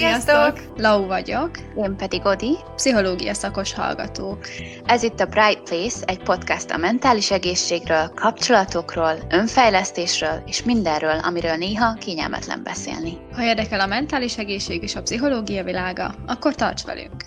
[0.00, 0.60] Sziasztok!
[0.76, 1.50] Lau vagyok.
[1.76, 2.56] Én pedig Odi.
[2.76, 4.46] Pszichológia szakos hallgatók.
[4.86, 11.54] Ez itt a Bright Place, egy podcast a mentális egészségről, kapcsolatokról, önfejlesztésről és mindenről, amiről
[11.54, 13.18] néha kényelmetlen beszélni.
[13.34, 17.22] Ha érdekel a mentális egészség és a pszichológia világa, akkor tarts velünk!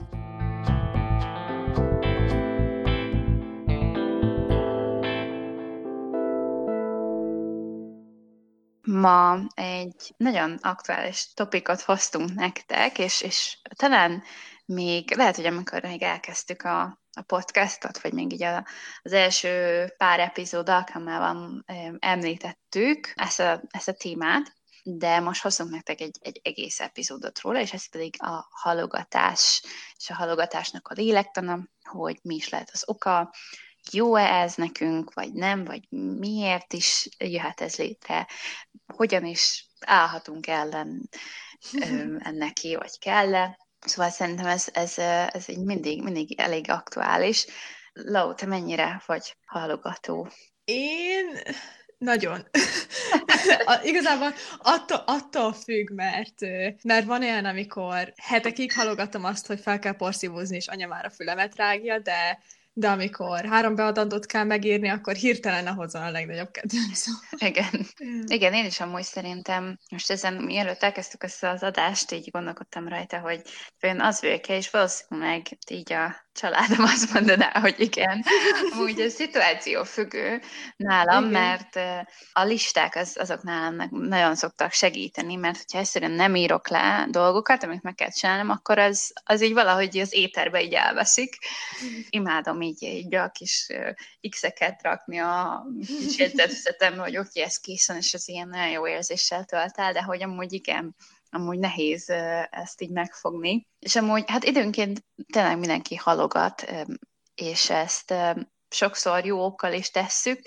[9.03, 14.23] Ma egy nagyon aktuális topikot hoztunk nektek, és, és talán
[14.65, 16.81] még lehet, hogy amikor még elkezdtük a,
[17.13, 18.65] a podcastot, vagy még így a,
[19.01, 21.63] az első pár epizód alkalmával
[21.99, 24.53] említettük ezt a, ezt a témát,
[24.83, 29.63] de most hozunk nektek egy, egy egész epizódot róla, és ez pedig a halogatás,
[29.97, 31.59] és a halogatásnak a lélektana,
[31.89, 33.33] hogy mi is lehet az oka,
[33.91, 38.27] jó-e ez nekünk, vagy nem, vagy miért is jöhet ez létre,
[38.93, 41.09] hogyan is állhatunk ellen
[42.29, 43.57] ennek ki, vagy kell-e.
[43.79, 44.97] Szóval szerintem ez, ez,
[45.33, 47.45] ez így mindig, mindig elég aktuális.
[47.93, 50.29] Lau, te mennyire vagy halogató?
[50.63, 51.25] Én
[51.97, 52.47] nagyon.
[53.83, 56.39] igazából attól, attól függ, mert,
[56.83, 61.09] mert van olyan, amikor hetekig halogatom azt, hogy fel kell porszívózni, és anya már a
[61.09, 62.39] fülemet rágja, de
[62.73, 67.05] de amikor három beadandót kell megírni, akkor hirtelen ahhoz a legnagyobb kedvenc.
[67.37, 67.87] Igen.
[68.25, 73.19] Igen, én is amúgy szerintem, most ezen mielőtt elkezdtük ezt az adást, így gondolkodtam rajta,
[73.19, 73.41] hogy
[73.81, 78.23] olyan az vagyok és valószínűleg így a családom azt mondaná, hogy igen.
[78.71, 80.41] Amúgy a szituáció függő
[80.75, 81.41] nálam, igen.
[81.41, 81.75] mert
[82.33, 87.63] a listák az, azok nálam nagyon szoktak segíteni, mert hogyha egyszerűen nem írok le dolgokat,
[87.63, 91.37] amit meg kell csinálnom, akkor az, az így valahogy az éterbe így elveszik.
[92.09, 93.67] Imádom így, így a kis
[94.29, 98.87] x-eket rakni a kis jegyzetfüzetembe, hogy oké, okay, ez készen, és ez ilyen nagyon jó
[98.87, 100.95] érzéssel tölt el, de hogy amúgy igen,
[101.33, 102.09] amúgy nehéz
[102.49, 103.67] ezt így megfogni.
[103.79, 106.73] És amúgy, hát időnként tényleg mindenki halogat,
[107.35, 108.13] és ezt
[108.69, 110.39] sokszor jó okkal is tesszük,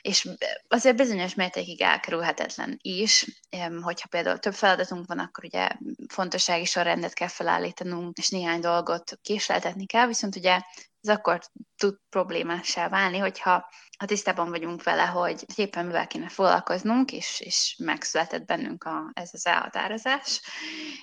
[0.00, 0.28] és
[0.68, 3.40] azért bizonyos mértékig elkerülhetetlen is,
[3.82, 5.68] hogyha például több feladatunk van, akkor ugye
[6.08, 10.60] fontossági sorrendet kell felállítanunk, és néhány dolgot késleltetni kell, viszont ugye
[11.04, 11.40] ez akkor
[11.76, 17.76] tud problémássá válni, hogyha ha tisztában vagyunk vele, hogy éppen mivel kéne foglalkoznunk, és, és
[17.84, 20.40] megszületett bennünk a, ez az elhatározás.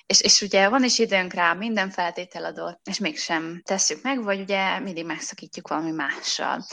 [0.05, 4.39] És, és ugye van is időnk rá, minden feltétel adott, és mégsem tesszük meg, vagy
[4.39, 6.65] ugye mindig megszakítjuk valami mással.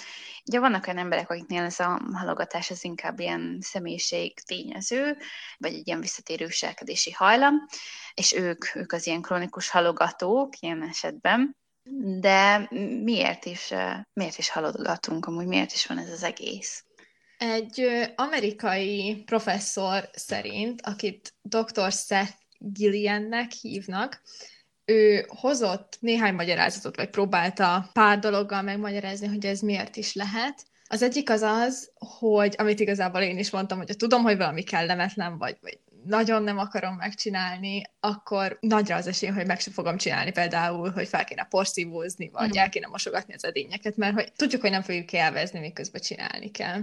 [0.45, 5.17] Ugye vannak olyan emberek, akiknél ez a halogatás az inkább ilyen személyiség tényező,
[5.57, 7.55] vagy egy ilyen visszatérő viselkedési hajlam,
[8.15, 11.57] és ők, ők az ilyen kronikus halogatók ilyen esetben,
[12.21, 12.69] de
[13.03, 13.75] miért is,
[14.13, 16.85] miért is halogatunk, amúgy miért is van ez az egész?
[17.39, 21.93] Egy amerikai professzor szerint, akit dr.
[21.93, 24.23] Seth Gilliannek hívnak,
[24.85, 30.67] ő hozott néhány magyarázatot, vagy próbálta pár dologgal megmagyarázni, hogy ez miért is lehet.
[30.91, 35.39] Az egyik az az, hogy amit igazából én is mondtam, hogy tudom, hogy valami kellemetlen,
[35.39, 40.31] vagy, vagy nagyon nem akarom megcsinálni, akkor nagyra az esély, hogy meg sem fogom csinálni
[40.31, 42.59] például, hogy fel kéne porszívózni, vagy mm.
[42.59, 46.81] el kéne mosogatni az edényeket, mert hogy tudjuk, hogy nem fogjuk élvezni, miközben csinálni kell.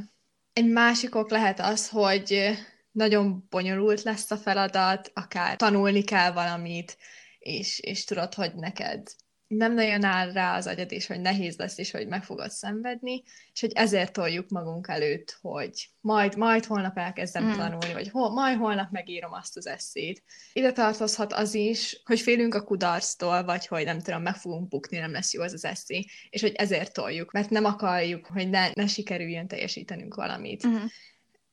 [0.53, 2.57] Egy másik ok lehet az, hogy
[2.91, 6.97] nagyon bonyolult lesz a feladat, akár tanulni kell valamit,
[7.39, 9.07] és, és tudod, hogy neked
[9.47, 13.23] nem nagyon áll rá az agyad is, hogy nehéz lesz, és hogy meg fogod szenvedni,
[13.53, 17.51] és hogy ezért toljuk magunk előtt, hogy majd, majd holnap elkezdem mm.
[17.51, 20.23] tanulni, vagy hol, majd holnap megírom azt az eszét.
[20.53, 24.97] Ide tartozhat az is, hogy félünk a kudarctól, vagy hogy nem tudom, meg fogunk bukni,
[24.97, 28.69] nem lesz jó az az eszé, és hogy ezért toljuk, mert nem akarjuk, hogy ne,
[28.73, 30.67] ne sikerüljön teljesítenünk valamit.
[30.67, 30.85] Mm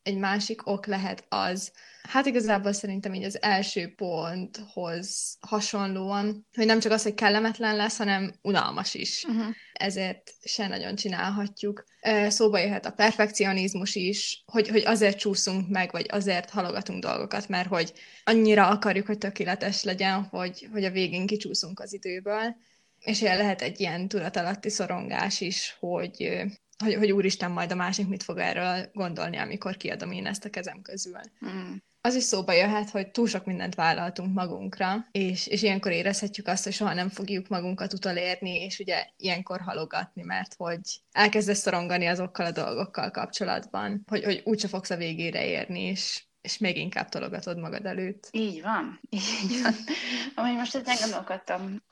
[0.02, 6.80] egy másik ok lehet az, hát igazából szerintem így az első ponthoz hasonlóan, hogy nem
[6.80, 9.24] csak az, hogy kellemetlen lesz, hanem unalmas is.
[9.28, 9.54] Uh-huh.
[9.72, 11.84] Ezért se nagyon csinálhatjuk.
[12.28, 17.68] Szóba jöhet a perfekcionizmus is, hogy, hogy azért csúszunk meg, vagy azért halogatunk dolgokat, mert
[17.68, 17.92] hogy
[18.24, 22.56] annyira akarjuk, hogy tökéletes legyen, hogy, hogy a végén kicsúszunk az időből.
[22.98, 26.42] És ilyen lehet egy ilyen tudatalatti szorongás is, hogy
[26.82, 30.50] hogy, hogy úristen, majd a másik mit fog erről gondolni, amikor kiadom én ezt a
[30.50, 31.20] kezem közül.
[31.46, 31.74] Mm.
[32.00, 36.64] Az is szóba jöhet, hogy túl sok mindent vállaltunk magunkra, és, és ilyenkor érezhetjük azt,
[36.64, 40.80] hogy soha nem fogjuk magunkat utolérni, és ugye ilyenkor halogatni, mert hogy
[41.12, 46.58] elkezdesz szorongani azokkal a dolgokkal kapcsolatban, hogy, hogy úgyse fogsz a végére érni, és és
[46.58, 48.28] még inkább tologatod magad előtt.
[48.30, 49.74] Így van, így van.
[50.34, 51.82] Amúgy most ezen gondolkodtam,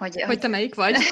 [0.00, 0.96] hogy, hogy te melyik vagy?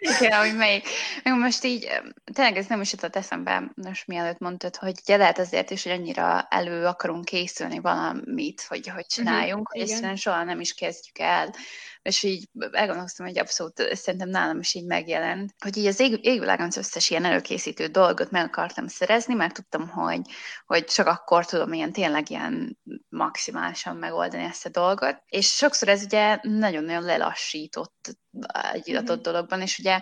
[0.20, 0.88] Igen, hogy melyik.
[1.24, 1.88] Most így
[2.32, 5.92] tényleg ez nem is jutott eszembe, most mielőtt mondtad, hogy ugye lehet azért is, hogy
[5.92, 11.18] annyira elő akarunk készülni valamit, hogy hogy csináljunk, uh-huh, hogy egyszerűen soha nem is kezdjük
[11.18, 11.54] el.
[12.04, 16.66] És így elgondolkoztam, hogy abszolút szerintem nálam is így megjelent, hogy így az ég, égvilágon
[16.66, 20.20] az összes ilyen előkészítő dolgot meg akartam szerezni, mert tudtam, hogy,
[20.66, 22.78] hogy csak akkor tudom ilyen tényleg ilyen
[23.08, 25.22] maximálisan megoldani ezt a dolgot.
[25.26, 28.18] És sokszor ez ugye nagyon-nagyon lelassított
[28.72, 29.22] egy adott uh-huh.
[29.22, 30.00] dologban, és ugye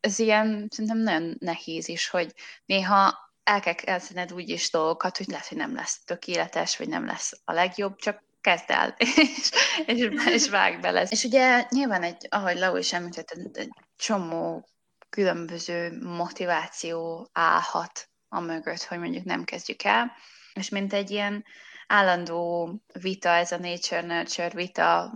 [0.00, 2.34] ez ilyen szerintem nagyon nehéz is, hogy
[2.64, 7.06] néha el kell kezdened úgy is dolgokat, hogy lehet, hogy nem lesz tökéletes, vagy nem
[7.06, 9.50] lesz a legjobb, csak kezd el, és,
[9.86, 11.02] és, és vág bele.
[11.02, 14.68] És ugye nyilván egy, ahogy Lau is említett, egy csomó
[15.10, 20.12] különböző motiváció állhat a mögött, hogy mondjuk nem kezdjük el,
[20.54, 21.44] és mint egy ilyen
[21.86, 22.70] állandó
[23.00, 25.12] vita, ez a nature-nurture vita,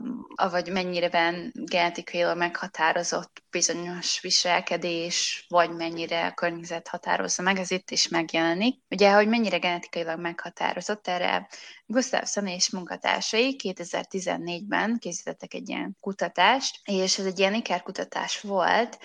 [0.51, 7.91] vagy mennyire van genetikailag meghatározott bizonyos viselkedés, vagy mennyire a környezet határozza meg, ez itt
[7.91, 8.81] is megjelenik.
[8.91, 11.49] Ugye, hogy mennyire genetikailag meghatározott, erre
[11.87, 18.99] Gustafsson és munkatársai 2014-ben készítettek egy ilyen kutatást, és ez egy ilyen ikerkutatás volt,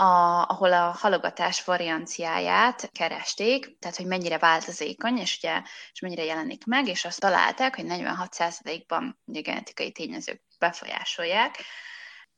[0.00, 5.62] a, ahol a halogatás varianciáját keresték, tehát hogy mennyire változékony, és ugye
[5.92, 11.56] és mennyire jelenik meg, és azt találták, hogy 46%-ban ugye genetikai tényezők befolyásolják,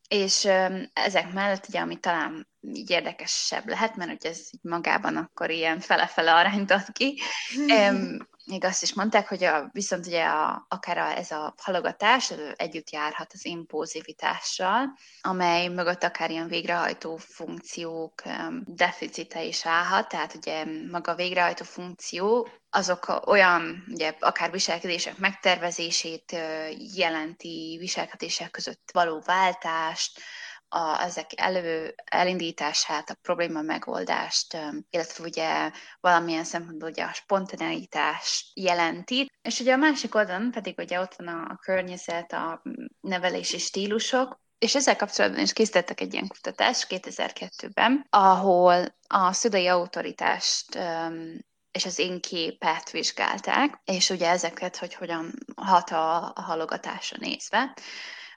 [0.08, 0.44] és
[0.92, 5.80] ezek mellett ugye, ami talán így érdekesebb lehet, mert hogy ez így magában akkor ilyen
[5.80, 7.20] fele-fele arányt ad ki,
[8.44, 12.90] még azt is mondták, hogy a, viszont ugye a, akár a, ez a halogatás együtt
[12.90, 18.22] járhat az impulzivitással, amely mögött akár ilyen végrehajtó funkciók
[18.64, 26.36] deficite is állhat, tehát ugye maga a végrehajtó funkció azok olyan, ugye akár viselkedések megtervezését
[26.94, 30.20] jelenti, viselkedések között való váltást,
[30.72, 34.56] a, ezek elő, elindítását, a probléma megoldást,
[34.90, 35.70] illetve ugye
[36.00, 39.30] valamilyen szempontból ugye a spontaneitást jelenti.
[39.42, 42.62] És ugye a másik oldalon pedig ugye ott van a, a környezet, a
[43.00, 50.78] nevelési stílusok, és ezzel kapcsolatban is készítettek egy ilyen kutatást 2002-ben, ahol a szülői autoritást
[51.72, 57.74] és az én képet vizsgálták, és ugye ezeket, hogy hogyan hat a, a halogatásra nézve.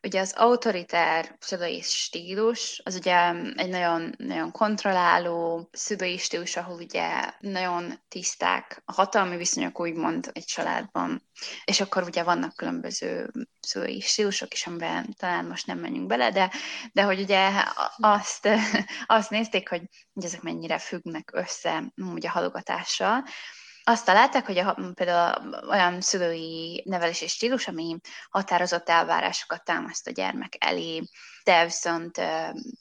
[0.05, 7.09] Ugye az autoritár szülői stílus, az ugye egy nagyon, nagyon kontrolláló szülői stílus, ahol ugye
[7.39, 11.23] nagyon tiszták a hatalmi viszonyok, úgymond egy családban.
[11.65, 16.51] És akkor ugye vannak különböző szülői stílusok is, amiben talán most nem menjünk bele, de,
[16.93, 17.49] de hogy ugye
[17.97, 18.49] azt,
[19.05, 19.81] azt nézték, hogy,
[20.13, 23.23] hogy ezek mennyire függnek össze ugye a halogatással,
[23.87, 27.97] azt találták, hogy a, például olyan szülői nevelési stílus, ami
[28.29, 31.03] határozott elvárásokat támaszt a gyermek elé,
[31.43, 32.21] de viszont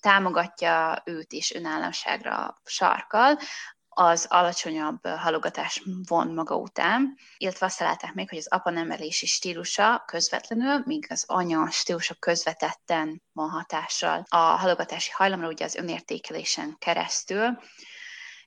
[0.01, 3.39] támogatja őt is önállóságra sarkal,
[3.89, 10.03] az alacsonyabb halogatás von maga után, illetve azt találták még, hogy az apa nevelési stílusa
[10.06, 14.25] közvetlenül, míg az anya stílusa közvetetten van hatással.
[14.29, 17.59] A halogatási hajlamra, ugye az önértékelésen keresztül,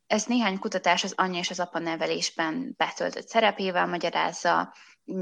[0.07, 4.73] ez néhány kutatás az anyja és az apa nevelésben betöltött szerepével magyarázza,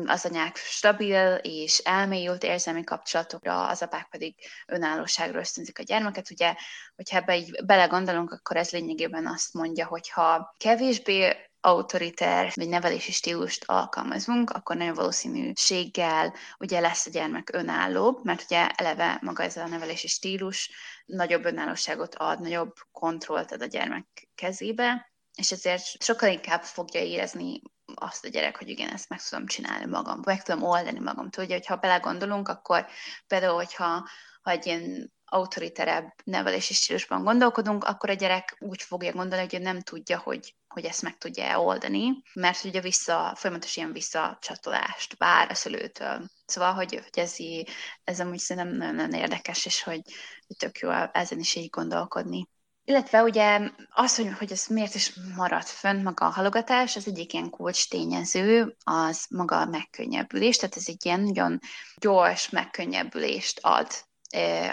[0.06, 4.36] az anyák stabil és elmélyült érzelmi kapcsolatokra, az apák pedig
[4.68, 6.30] önállóságra ösztönzik a gyermeket.
[6.30, 6.56] Ugye,
[6.96, 13.12] hogyha ebbe így belegondolunk, akkor ez lényegében azt mondja, hogy ha kevésbé autoriter vagy nevelési
[13.12, 19.58] stílust alkalmazunk, akkor nagyon valószínűséggel ugye lesz a gyermek önállóbb, mert ugye eleve maga ez
[19.58, 20.72] a nevelési stílus
[21.06, 27.62] nagyobb önállóságot ad, nagyobb kontrollt ad a gyermek kezébe, és ezért sokkal inkább fogja érezni
[27.96, 31.30] azt a gyerek, hogy igen, ezt meg tudom csinálni magam, meg tudom oldani magam.
[31.30, 32.86] Tudja, hogyha belegondolunk, akkor
[33.28, 34.08] például, hogyha
[34.42, 39.82] ha egy ilyen autoriterebb nevelési stílusban gondolkodunk, akkor a gyerek úgy fogja gondolni, hogy nem
[39.82, 45.54] tudja, hogy, hogy ezt meg tudja oldani, mert ugye vissza, folyamatos ilyen visszacsatolást vár a
[45.54, 46.22] szülőtől.
[46.46, 47.70] Szóval, hogy, hogy ez, így,
[48.04, 50.02] ez amúgy szerintem nagyon, nagyon érdekes, és hogy,
[50.48, 52.48] hogy tök jó ezen is így gondolkodni.
[52.88, 57.34] Illetve ugye az, hogy, hogy ez miért is maradt fönn maga a halogatás, az egyik
[57.34, 61.60] ilyen kulcs tényező, az maga a megkönnyebbülés, tehát ez egy ilyen nagyon
[61.96, 63.88] gyors megkönnyebbülést ad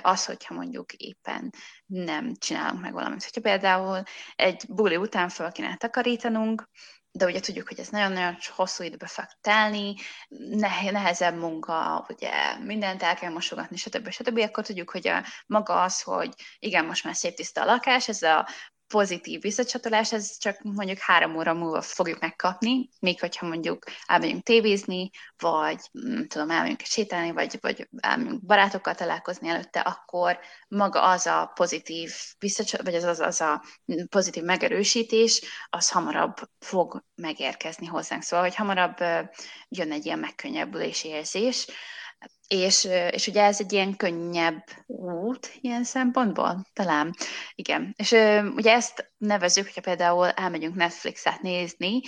[0.03, 1.51] az, hogyha mondjuk éppen
[1.87, 3.25] nem csinálunk meg valamit.
[3.25, 4.03] Hogyha például
[4.37, 6.69] egy buli után fel kéne takarítanunk,
[7.15, 9.95] de ugye tudjuk, hogy ez nagyon-nagyon hosszú időbe fog telni,
[10.91, 14.11] nehezebb munka, ugye mindent el kell mosogatni, stb.
[14.11, 14.39] stb.
[14.39, 18.23] Akkor tudjuk, hogy a, maga az, hogy igen, most már szép tiszta a lakás, ez
[18.23, 18.49] a
[18.93, 25.11] pozitív visszacsatolás, ez csak mondjuk három óra múlva fogjuk megkapni, még hogyha mondjuk elmegyünk tévézni,
[25.39, 31.51] vagy nem tudom, elmegyünk sétálni, vagy, vagy elmegyünk barátokkal találkozni előtte, akkor maga az a
[31.55, 33.63] pozitív visszacsatolás, vagy az, az, az a
[34.09, 38.23] pozitív megerősítés, az hamarabb fog megérkezni hozzánk.
[38.23, 38.97] Szóval, hogy hamarabb
[39.69, 41.67] jön egy ilyen megkönnyebbülési érzés,
[42.53, 47.15] és, és ugye ez egy ilyen könnyebb út ilyen szempontból, talán.
[47.55, 47.95] Igen.
[47.97, 48.11] És
[48.57, 52.01] ugye ezt nevezük, hogyha például elmegyünk Netflixet nézni,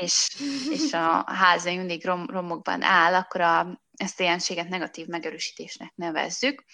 [0.00, 0.36] és,
[0.70, 6.64] és a ház mindig rom, romokban áll, akkor a, ezt a jelenséget negatív megerősítésnek nevezzük.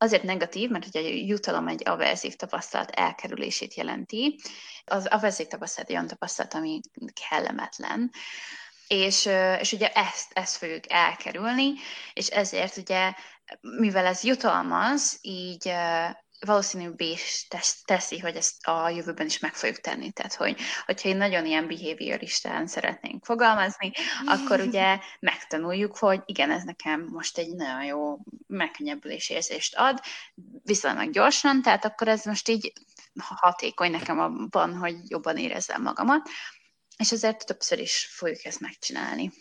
[0.00, 4.40] Azért negatív, mert ugye a jutalom egy aversiv tapasztalat elkerülését jelenti.
[4.84, 6.80] Az aversiv tapasztalat egy olyan tapasztalat, ami
[7.28, 8.10] kellemetlen
[8.88, 9.28] és,
[9.60, 11.72] és ugye ezt, ezt fogjuk elkerülni,
[12.12, 13.12] és ezért ugye,
[13.60, 15.72] mivel ez jutalmaz, így
[16.46, 17.46] valószínűbbé is
[17.84, 20.10] teszi, hogy ezt a jövőben is meg fogjuk tenni.
[20.10, 23.92] Tehát, hogy, hogyha én nagyon ilyen behavioristán szeretnénk fogalmazni,
[24.26, 30.00] akkor ugye megtanuljuk, hogy igen, ez nekem most egy nagyon jó megkönnyebbülés érzést ad,
[30.62, 32.72] viszonylag gyorsan, tehát akkor ez most így
[33.18, 36.28] hatékony nekem abban, hogy jobban érezzem magamat
[36.98, 39.32] és ezért többször is fogjuk ezt megcsinálni.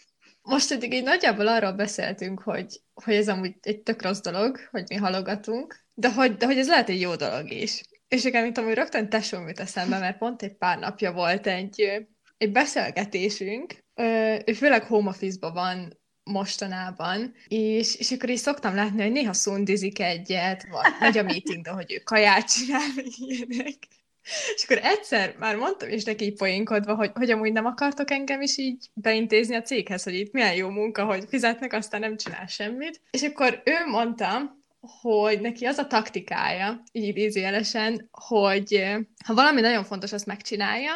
[0.42, 4.84] Most eddig így nagyjából arról beszéltünk, hogy, hogy ez amúgy egy tök rossz dolog, hogy
[4.88, 7.84] mi halogatunk, de hogy, de hogy ez lehet egy jó dolog is.
[8.08, 12.06] És igen, mint amúgy rögtön tesóm jut eszembe, mert pont egy pár napja volt egy,
[12.38, 13.86] egy beszélgetésünk,
[14.46, 20.00] ő főleg home office van mostanában, és, és akkor is szoktam látni, hogy néha szundizik
[20.00, 23.78] egyet, vagy megy a meeting, de hogy ő kaját csinál, ilyenek.
[24.56, 28.58] És akkor egyszer már mondtam is neki poénkodva, hogy, hogy amúgy nem akartok engem is
[28.58, 33.02] így beintézni a céghez, hogy itt milyen jó munka, hogy fizetnek, aztán nem csinál semmit.
[33.12, 34.56] És akkor ő mondta,
[35.02, 38.86] hogy neki az a taktikája, így idézőjelesen, hogy
[39.26, 40.92] ha valami nagyon fontos, azt megcsinálja,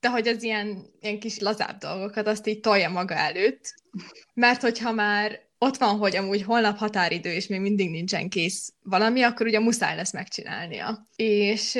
[0.00, 3.74] de hogy az ilyen, ilyen kis lazább dolgokat azt így tolja maga előtt,
[4.34, 9.22] mert hogyha már ott van, hogy amúgy holnap határidő, és még mindig nincsen kész valami,
[9.22, 11.06] akkor ugye muszáj lesz megcsinálnia.
[11.16, 11.78] És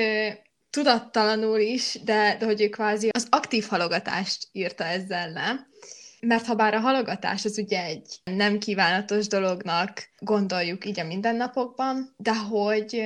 [0.70, 5.68] tudattalanul is, de, de hogy ő kvázi az aktív halogatást írta ezzel le.
[6.20, 12.14] Mert ha bár a halogatás az ugye egy nem kívánatos dolognak gondoljuk így a mindennapokban,
[12.16, 13.02] de hogy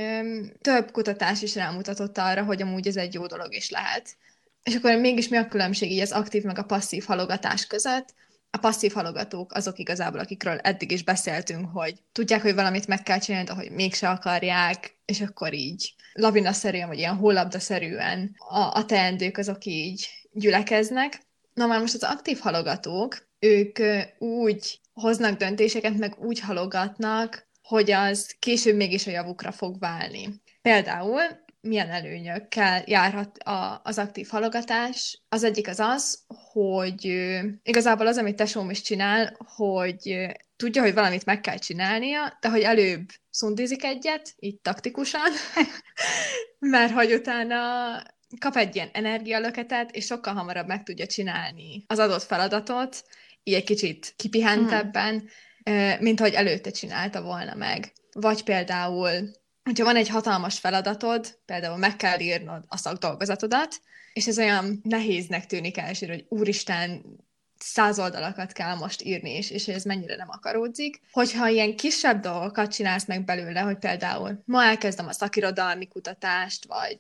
[0.61, 4.17] több kutatás is rámutatott arra, hogy amúgy ez egy jó dolog is lehet.
[4.63, 8.15] És akkor mégis mi a különbség így az aktív meg a passzív halogatás között?
[8.55, 13.19] A passzív halogatók azok igazából, akikről eddig is beszéltünk, hogy tudják, hogy valamit meg kell
[13.19, 19.39] csinálni, de hogy mégse akarják, és akkor így lavinaszerűen, vagy ilyen hollabdaszerűen a, a teendők
[19.39, 21.21] azok így gyülekeznek.
[21.55, 23.79] Na már most az aktív halogatók, ők
[24.19, 30.43] úgy hoznak döntéseket, meg úgy halogatnak, hogy az később mégis a javukra fog válni.
[30.63, 31.21] Például
[31.65, 35.23] milyen előnyökkel járhat a, az aktív halogatás.
[35.29, 37.31] Az egyik az az, hogy
[37.63, 42.61] igazából az, amit tesóm is csinál, hogy tudja, hogy valamit meg kell csinálnia, de hogy
[42.61, 45.31] előbb szundizik egyet, így taktikusan,
[46.59, 47.67] mert hogy utána
[48.39, 53.05] kap egy ilyen energialöketet, és sokkal hamarabb meg tudja csinálni az adott feladatot,
[53.43, 55.29] így egy kicsit kipihentebben,
[55.65, 55.97] hmm.
[56.01, 57.93] mint hogy előtte csinálta volna meg.
[58.13, 59.31] Vagy például
[59.65, 63.81] hogyha van egy hatalmas feladatod, például meg kell írnod a szakdolgozatodat,
[64.13, 67.03] és ez olyan nehéznek tűnik elsőre, hogy úristen,
[67.59, 71.01] száz oldalakat kell most írni, és, és ez mennyire nem akaródzik.
[71.13, 76.99] Hogyha ilyen kisebb dolgokat csinálsz meg belőle, hogy például ma elkezdem a szakirodalmi kutatást, vagy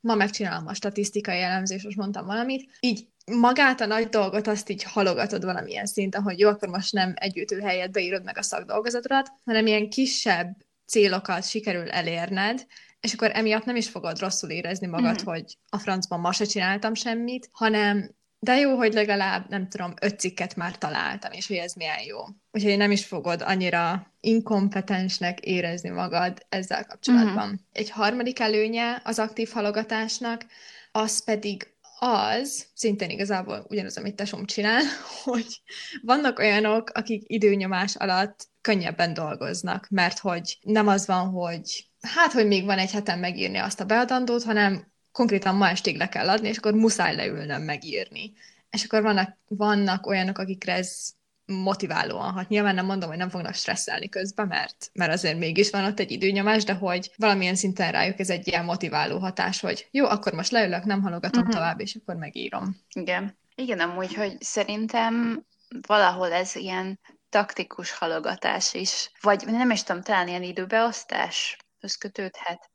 [0.00, 4.82] ma megcsinálom a statisztikai elemzést, most mondtam valamit, így magát a nagy dolgot azt így
[4.82, 9.66] halogatod valamilyen szinten, hogy jó, akkor most nem együttő helyet beírod meg a szakdolgozatodat, hanem
[9.66, 10.56] ilyen kisebb
[10.92, 12.66] célokat sikerül elérned,
[13.00, 15.24] és akkor emiatt nem is fogod rosszul érezni magad, mm.
[15.24, 20.20] hogy a francban ma se csináltam semmit, hanem de jó, hogy legalább, nem tudom, öt
[20.20, 22.18] cikket már találtam, és hogy ez milyen jó.
[22.50, 27.48] Úgyhogy nem is fogod annyira inkompetensnek érezni magad ezzel kapcsolatban.
[27.48, 27.54] Mm.
[27.72, 30.46] Egy harmadik előnye az aktív halogatásnak,
[30.92, 34.82] az pedig az, szintén igazából ugyanaz, amit tesóm csinál,
[35.24, 35.62] hogy
[36.02, 42.46] vannak olyanok, akik időnyomás alatt könnyebben dolgoznak, mert hogy nem az van, hogy hát, hogy
[42.46, 46.48] még van egy heten megírni azt a beadandót, hanem konkrétan ma estig le kell adni,
[46.48, 48.32] és akkor muszáj leülnöm megírni.
[48.70, 51.10] És akkor vannak, vannak olyanok, akikre ez
[51.46, 52.48] motiválóan hat.
[52.48, 56.10] Nyilván nem mondom, hogy nem fognak stresszelni közben, mert, mert azért mégis van ott egy
[56.10, 60.50] időnyomás, de hogy valamilyen szinten rájuk ez egy ilyen motiváló hatás, hogy jó, akkor most
[60.50, 61.56] leülök, nem halogatom uh-huh.
[61.56, 62.76] tovább, és akkor megírom.
[62.94, 63.36] Igen.
[63.54, 65.44] Igen, amúgy, hogy szerintem
[65.86, 67.00] valahol ez ilyen
[67.32, 71.56] taktikus halogatás is, vagy nem is tudom, talán ilyen időbeosztás
[71.98, 72.70] kötődhet.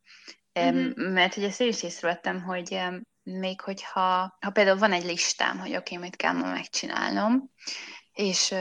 [0.60, 1.12] Uh-huh.
[1.12, 2.80] Mert hogy ezt én is észrevettem, hogy
[3.24, 7.52] még hogyha ha például van egy listám, hogy oké, okay, mit kell ma megcsinálnom,
[8.14, 8.56] és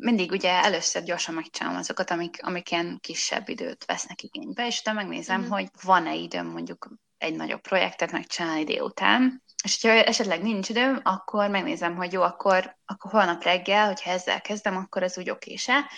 [0.00, 5.00] mindig ugye először gyorsan megcsinálom azokat, amik, amik ilyen kisebb időt vesznek igénybe, és utána
[5.00, 5.54] megnézem, uh-huh.
[5.54, 11.50] hogy van-e időm mondjuk egy nagyobb projektet megcsinálni délután, és ha esetleg nincs időm, akkor
[11.50, 15.90] megnézem, hogy jó, akkor, akkor holnap reggel, hogyha ezzel kezdem, akkor ez úgy okése,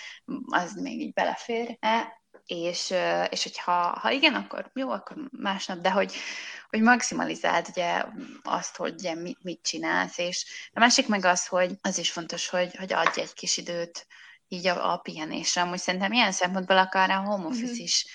[0.46, 2.94] az még így belefér-e, és,
[3.28, 6.14] és hogyha ha igen, akkor jó, akkor másnap, de hogy,
[6.68, 8.04] hogy maximalizáld ugye
[8.42, 12.48] azt, hogy ugye mit, mit csinálsz, és a másik meg az, hogy az is fontos,
[12.48, 14.06] hogy, hogy adj egy kis időt
[14.48, 15.62] így a, a pihenésre.
[15.62, 17.82] Amúgy szerintem ilyen szempontból akár a home office mm-hmm.
[17.82, 18.06] is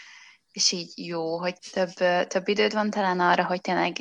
[0.52, 1.94] és így jó, hogy több,
[2.28, 3.98] több időd van talán arra, hogy tényleg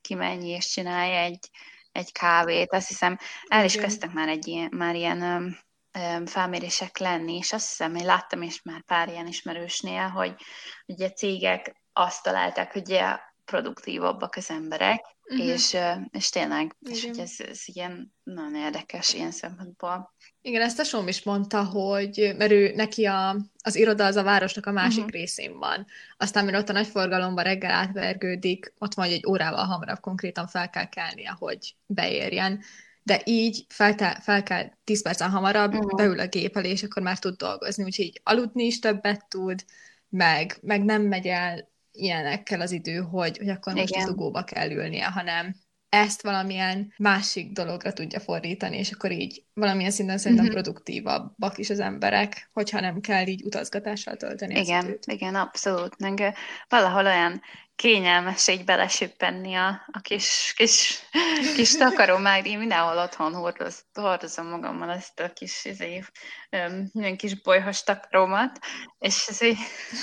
[0.00, 1.48] kimenj és csinálj egy,
[1.92, 2.72] egy kávét.
[2.72, 7.68] Azt hiszem, el is kezdtek már, egy ilyen, már ilyen um, felmérések lenni, és azt
[7.68, 10.34] hiszem, hogy láttam is már pár ilyen ismerősnél, hogy
[10.86, 15.46] ugye cégek azt találták, hogy ugye produktívabbak az emberek, uh-huh.
[15.46, 15.76] és,
[16.10, 16.94] és tényleg, Igen.
[16.94, 20.14] és hogy ez, ez ilyen nagyon érdekes ilyen szempontból.
[20.42, 24.66] Igen, ezt Som is mondta, hogy mert ő, neki a, az iroda az a városnak
[24.66, 25.12] a másik uh-huh.
[25.12, 25.86] részén van.
[26.16, 30.46] Aztán, mire ott a nagy forgalomban reggel átvergődik, ott van, hogy egy órával hamarabb konkrétan
[30.46, 32.60] fel kell kelnie, hogy beérjen.
[33.02, 35.96] De így fel, te, fel kell 10 percen hamarabb, uh-huh.
[35.96, 37.84] beül a gép elé, és akkor már tud dolgozni.
[37.84, 39.64] Úgyhogy aludni is többet tud,
[40.08, 44.02] meg, meg nem megy el ilyenekkel az idő, hogy, hogy akkor most Igen.
[44.02, 45.54] a dugóba kell ülnie, hanem
[45.88, 50.62] ezt valamilyen másik dologra tudja fordítani, és akkor így valamilyen szinten szerintem uh-huh.
[50.62, 55.98] produktívabbak is az emberek, hogyha nem kell így utazgatással tölteni Igen, igen, abszolút.
[55.98, 56.34] Meg
[56.68, 57.40] valahol olyan
[57.76, 60.98] kényelmes így belesüppenni a, a kis, kis,
[61.56, 62.46] kis takaromág.
[62.46, 66.04] Én mindenhol otthon hordoz, hordozom magammal ezt a kis izé,
[66.92, 68.58] ilyen kis bolyhas takaromat,
[68.98, 69.58] és ez így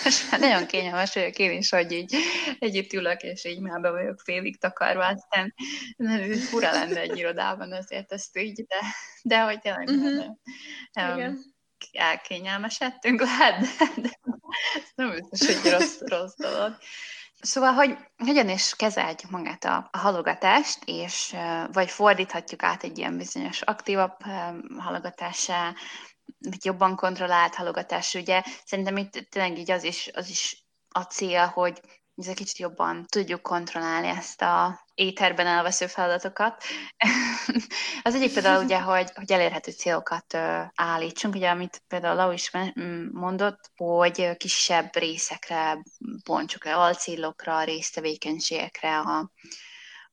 [0.05, 2.15] és nagyon kényelmes vagyok én is, hogy így
[2.59, 5.53] együtt ülök, és így már be vagyok félig takarva, aztán
[6.49, 8.79] fura lenne egy irodában azért ezt így, de,
[9.23, 10.35] de hogy tényleg uh-huh.
[10.95, 11.39] um,
[11.91, 14.09] elkényelmesedtünk lehet, de, de
[14.75, 16.77] ez nem biztos, hogy rossz, rossz dolog.
[17.41, 21.35] Szóval, hogy hogyan is kezeljük magát a, a halogatást, és
[21.71, 24.17] vagy fordíthatjuk át egy ilyen bizonyos aktívabb
[24.77, 25.73] halogatásá,
[26.39, 28.13] vagy jobban kontrollált halogatás.
[28.13, 31.81] Ugye szerintem itt tényleg így az is, az is a cél, hogy
[32.15, 36.63] ez egy kicsit jobban tudjuk kontrollálni ezt a éterben elvesző feladatokat.
[38.03, 42.51] az egyik például ugye, hogy, hogy elérhető célokat uh, állítsunk, ugye, amit például Lau is
[43.11, 45.83] mondott, hogy kisebb részekre
[46.23, 49.31] bontsuk le, alcélokra, résztevékenységekre a,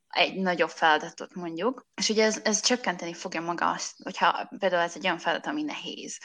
[0.08, 4.96] egy nagyobb feladatot mondjuk, és ugye ez, ez csökkenteni fogja maga azt, hogyha például ez
[4.96, 6.18] egy olyan feladat, ami nehéz,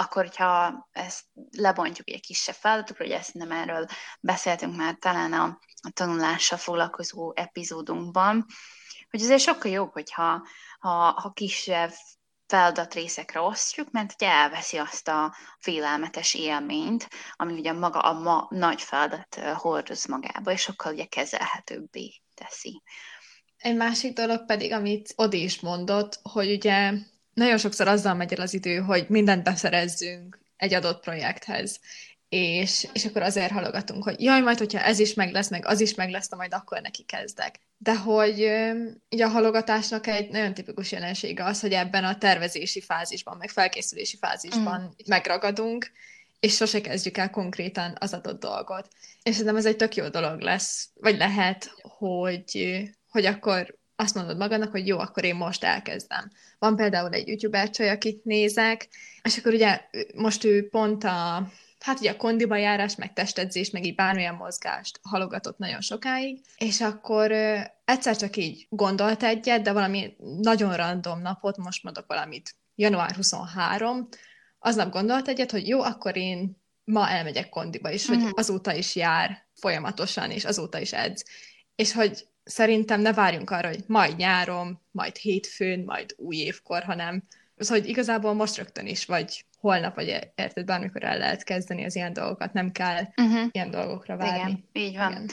[0.00, 3.86] akkor, hogyha ezt lebontjuk egy kisebb feladatokra, ugye ezt nem erről
[4.20, 5.44] beszéltünk már talán a,
[5.82, 8.46] a tanulással foglalkozó epizódunkban,
[9.10, 10.46] hogy azért sokkal jobb, hogyha
[10.78, 11.92] ha, ha kisebb
[12.46, 18.82] feladatrészekre osztjuk, mert ugye elveszi azt a félelmetes élményt, ami ugye maga a ma nagy
[18.82, 22.82] feladat hordoz magába, és sokkal ugye kezelhetőbbé teszi.
[23.56, 26.92] Egy másik dolog pedig, amit Odi is mondott, hogy ugye
[27.38, 31.80] nagyon sokszor azzal megy el az idő, hogy mindent beszerezzünk egy adott projekthez,
[32.28, 35.80] és, és akkor azért halogatunk, hogy jaj, majd, hogyha ez is meg lesz, meg az
[35.80, 37.60] is meg lesz, majd akkor neki kezdek.
[37.78, 38.38] De hogy
[39.08, 44.16] így a halogatásnak egy nagyon tipikus jelensége az, hogy ebben a tervezési fázisban, meg felkészülési
[44.16, 44.88] fázisban mm.
[45.06, 45.90] megragadunk,
[46.40, 48.88] és sose kezdjük el konkrétan az adott dolgot.
[49.22, 54.36] És szerintem ez egy tök jó dolog lesz, vagy lehet, hogy, hogy akkor azt mondod
[54.36, 56.30] magadnak, hogy jó, akkor én most elkezdem.
[56.58, 58.88] Van például egy youtuber csaj, akit nézek,
[59.22, 59.80] és akkor ugye
[60.14, 61.48] most ő pont a,
[61.80, 66.80] hát ugye a kondiba járás, meg testedzés, meg így bármilyen mozgást halogatott nagyon sokáig, és
[66.80, 72.54] akkor ö, egyszer csak így gondolt egyet, de valami nagyon random napot, most mondok valamit,
[72.74, 74.08] január 23,
[74.58, 78.30] aznap gondolt egyet, hogy jó, akkor én ma elmegyek kondiba, és hogy mhm.
[78.34, 81.24] azóta is jár folyamatosan, és azóta is edz.
[81.78, 87.22] És hogy szerintem ne várjunk arra, hogy majd nyáron, majd hétfőn, majd új évkor, hanem
[87.56, 91.96] az, hogy igazából most rögtön is, vagy holnap, vagy érted, bármikor el lehet kezdeni az
[91.96, 93.48] ilyen dolgokat, nem kell uh-huh.
[93.50, 94.38] ilyen dolgokra várni.
[94.38, 95.10] Igen, így van.
[95.10, 95.30] Igen.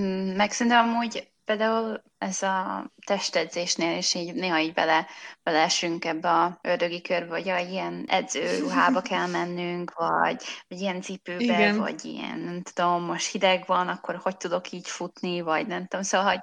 [0.00, 5.06] Mm, meg szerintem amúgy például ez a testedzésnél is így néha így bele,
[5.42, 11.42] beleesünk ebbe a ördögi körbe, hogy ja, ilyen edzőruhába kell mennünk, vagy, vagy ilyen cipőbe,
[11.42, 11.78] Igen.
[11.78, 16.04] vagy ilyen, nem tudom, most hideg van, akkor hogy tudok így futni, vagy nem tudom,
[16.04, 16.40] szóval, hogy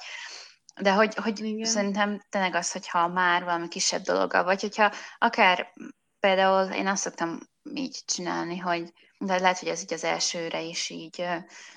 [0.82, 1.66] de hogy, hogy Igen.
[1.66, 5.74] szerintem tényleg az, hogyha már valami kisebb dologgal, vagy hogyha akár
[6.20, 7.40] például én azt szoktam
[7.74, 11.26] így csinálni, hogy de lehet, hogy ez így az elsőre is így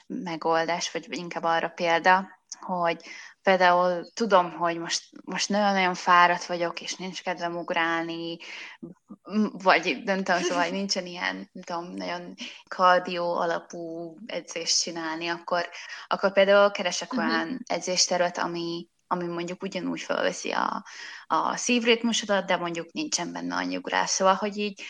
[0.06, 3.04] megoldás, vagy inkább arra példa, hogy
[3.42, 8.38] például tudom, hogy most, most nagyon-nagyon fáradt vagyok, és nincs kedvem ugrálni,
[9.52, 12.34] vagy nem tudom, szóval nincsen ilyen, nem tudom, nagyon
[12.68, 15.68] kardió alapú edzést csinálni, akkor,
[16.06, 17.28] akkor például keresek uh-huh.
[17.28, 20.84] olyan edzéstervet, ami, ami mondjuk ugyanúgy felveszi a,
[21.26, 24.10] a szívritmusodat, de mondjuk nincsen benne annyi ugrás.
[24.10, 24.82] Szóval, hogy így,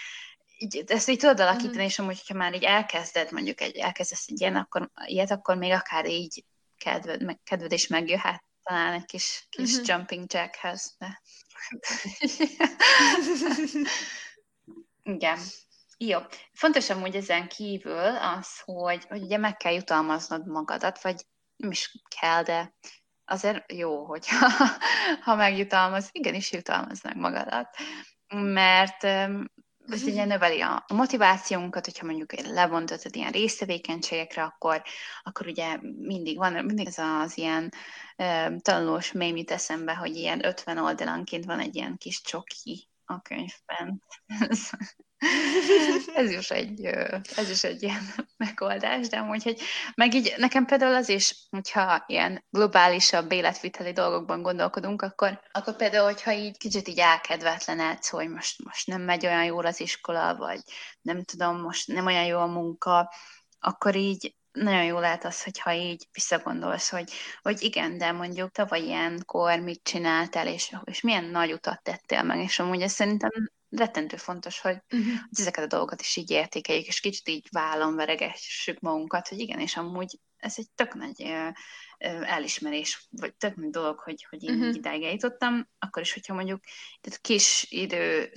[0.56, 1.84] így ezt így tudod alakítani, uh-huh.
[1.84, 5.72] és amúgy, hogyha már így elkezded, mondjuk egy, elkezdesz egy ilyen, akkor, ilyet, akkor még
[5.72, 6.44] akár így
[6.82, 9.88] kedved, meg, kedved is megjöhet talán egy kis, kis uh-huh.
[9.88, 11.22] jumping jackhez, de...
[15.14, 15.38] Igen.
[15.98, 16.18] Jó.
[16.52, 22.02] Fontos amúgy ezen kívül az, hogy, hogy ugye meg kell jutalmaznod magadat, vagy nem is
[22.20, 22.74] kell, de
[23.24, 24.48] azért jó, hogyha
[25.24, 27.76] ha megjutalmaz, igenis jutalmazd meg magadat,
[28.34, 29.02] mert
[29.90, 34.82] ez ugye növeli a, motivációnkat, hogyha mondjuk lebontottad ilyen résztevékenységekre, akkor,
[35.22, 37.72] akkor ugye mindig van, mindig ez az ilyen
[38.18, 43.20] uh, tanulós mém jut eszembe, hogy ilyen 50 oldalanként van egy ilyen kis csoki a
[43.20, 44.02] könyvben.
[46.14, 46.84] ez is egy,
[47.36, 48.02] ez is egy ilyen
[48.36, 49.60] megoldás, de amúgy, hogy
[49.94, 56.04] meg így nekem például az is, hogyha ilyen globálisabb életviteli dolgokban gondolkodunk, akkor, akkor például,
[56.04, 60.60] hogyha így kicsit így elkedvetlenedsz, hogy most, most nem megy olyan jól az iskola, vagy
[61.00, 63.12] nem tudom, most nem olyan jó a munka,
[63.58, 67.12] akkor így nagyon jó lehet az, hogyha így visszagondolsz, hogy,
[67.42, 72.38] hogy igen, de mondjuk tavaly ilyenkor mit csináltál, és, és milyen nagy utat tettél meg,
[72.38, 73.30] és amúgy ez szerintem
[73.70, 75.08] rettentő fontos, hogy, uh-huh.
[75.08, 79.60] hogy ezeket a dolgokat is így értékeljük, és kicsit így vállon veregessük magunkat, hogy igen,
[79.60, 81.48] és amúgy ez egy tök nagy ö,
[81.98, 84.74] ö, elismerés, vagy tök nagy dolog, hogy, hogy én uh-huh.
[84.74, 86.60] idáig eljutottam, akkor is, hogyha mondjuk
[87.00, 88.32] tehát kis idő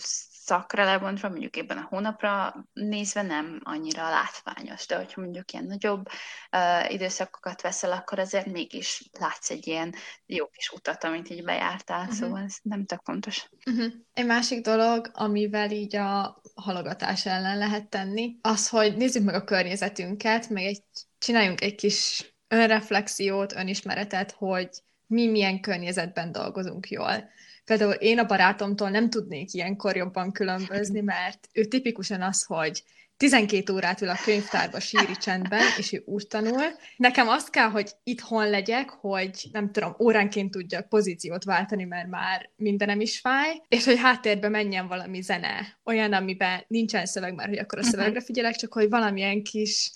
[0.45, 6.07] szakra lebontva, mondjuk ebben a hónapra nézve nem annyira látványos, de hogyha mondjuk ilyen nagyobb
[6.51, 9.93] uh, időszakokat veszel, akkor azért mégis látsz egy ilyen
[10.25, 12.15] jó kis utat, amit így bejártál, uh-huh.
[12.15, 13.49] szóval ez nem tök fontos.
[13.65, 13.93] Uh-huh.
[14.13, 19.43] Egy másik dolog, amivel így a halogatás ellen lehet tenni, az, hogy nézzük meg a
[19.43, 20.83] környezetünket, meg egy,
[21.17, 24.69] csináljunk egy kis önreflexiót, önismeretet, hogy
[25.07, 27.29] mi milyen környezetben dolgozunk jól.
[27.65, 32.83] Például én a barátomtól nem tudnék ilyenkor jobban különbözni, mert ő tipikusan az, hogy
[33.17, 36.63] 12 órát ül a könyvtárba síri csendben, és ő úgy tanul.
[36.97, 42.49] Nekem azt kell, hogy itthon legyek, hogy nem tudom, óránként tudjak pozíciót váltani, mert már
[42.55, 47.57] mindenem is fáj, és hogy háttérbe menjen valami zene, olyan, amiben nincsen szöveg, mert hogy
[47.57, 47.89] akkor a mhm.
[47.89, 49.91] szövegre figyelek, csak hogy valamilyen kis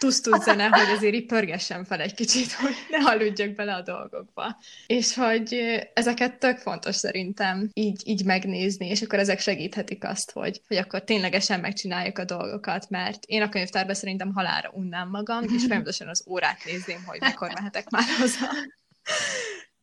[0.00, 4.58] tusztult zene, hogy azért így pörgessen fel egy kicsit, hogy ne aludjak bele a dolgokba.
[4.86, 5.54] És hogy
[5.94, 11.04] ezeket tök fontos szerintem így, így megnézni, és akkor ezek segíthetik azt, hogy, hogy akkor
[11.04, 16.24] ténylegesen megcsináljuk a dolgokat, mert én a könyvtárban szerintem halára unnám magam, és folyamatosan az
[16.26, 18.48] órát nézném, hogy mikor mehetek már haza.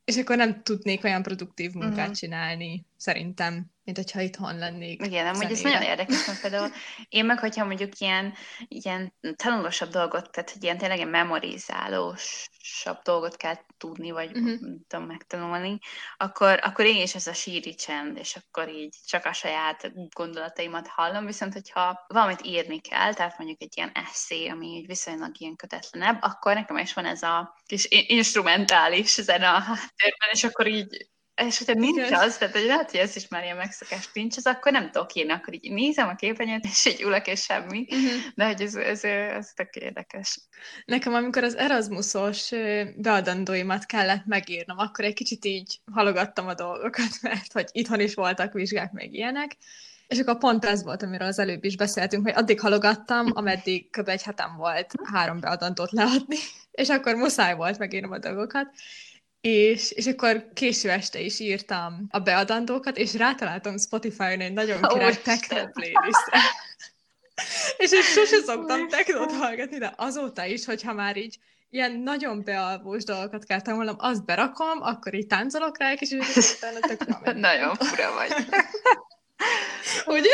[0.05, 2.15] És akkor nem tudnék olyan produktív munkát uh-huh.
[2.15, 5.05] csinálni, szerintem, mint hogyha itthon lennék.
[5.05, 6.71] Igen, amúgy ez nagyon érdekes, mert például
[7.09, 8.33] én meg, hogyha mondjuk ilyen,
[8.67, 14.59] ilyen tanulósabb dolgot, tehát hogy ilyen tényleg memorizálósabb dolgot kell tudni, vagy uh-huh.
[14.87, 15.79] tudom megtanulni,
[16.17, 20.87] akkor, akkor én is ez a síri csend, és akkor így csak a saját gondolataimat
[20.87, 25.55] hallom, viszont hogyha valamit írni kell, tehát mondjuk egy ilyen eszé, ami így viszonylag ilyen
[25.55, 31.09] kötetlenebb, akkor nekem is van ez a kis instrumentális zene a háttérben, és akkor így
[31.45, 34.45] és hogyha nincs az, tehát hogy lehet, hogy ez is már ilyen megszokás nincs, az
[34.45, 37.87] akkor nem tudok írni, akkor így nézem a képernyőt, és így ülök, és semmi.
[37.89, 38.11] Uh-huh.
[38.35, 40.39] De hogy ez, ez, ez tök érdekes.
[40.85, 42.49] Nekem, amikor az Erasmusos
[42.95, 48.53] beadandóimat kellett megírnom, akkor egy kicsit így halogattam a dolgokat, mert hogy itthon is voltak
[48.53, 49.57] vizsgák, meg ilyenek,
[50.07, 54.07] és akkor pont ez volt, amiről az előbb is beszéltünk, hogy addig halogattam, ameddig kb.
[54.09, 56.37] egy hetem volt három beadandót leadni,
[56.71, 58.69] és akkor muszáj volt megírnom a dolgokat,
[59.47, 65.09] és, és akkor késő este is írtam a beadandókat, és rátaláltam Spotify-on egy nagyon király
[65.09, 66.39] oh, techno playlistre.
[67.77, 71.37] és én sose szoktam technót hallgatni, de azóta is, hogyha már így
[71.69, 77.23] ilyen nagyon bealvós dolgokat kell tanulnom, azt berakom, akkor így táncolok rá, és utána tök
[77.33, 78.31] Nagyon fura vagy.
[80.17, 80.33] Ugye?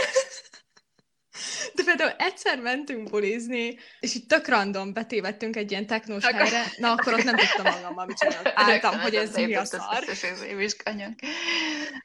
[1.74, 6.40] De például egyszer mentünk bulizni, és itt tök random betévettünk egy ilyen technós akkor...
[6.40, 8.50] helyre, na akkor ott nem tudtam magammal mit csinálni.
[8.54, 10.04] Álltam, hogy ez mi a szar.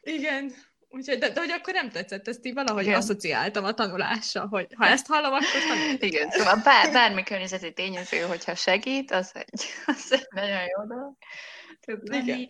[0.03, 0.53] Igen,
[0.91, 2.97] Úgyhogy, de, de hogy akkor nem tetszett, ezt így valahogy Igen.
[2.97, 5.99] asszociáltam a tanulással, hogy ha ezt hallom, akkor tanulni.
[6.01, 11.17] Igen, szóval bár, bármi környezeti tényező, hogyha segít, az egy, az egy nagyon jó dolog.
[12.03, 12.49] Igen.